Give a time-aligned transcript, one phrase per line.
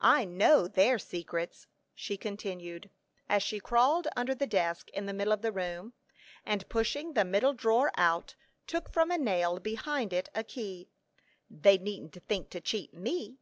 [0.00, 2.88] I know their secrets," she continued,
[3.28, 5.92] as she crawled under the desk, in the middle of the room,
[6.42, 8.34] and pushing the middle drawer out,
[8.66, 10.88] took from a nail behind it a key.
[11.50, 13.36] "They needn't think to cheat me."